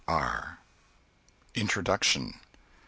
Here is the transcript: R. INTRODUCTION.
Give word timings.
R. 0.07 0.57
INTRODUCTION. 1.53 2.39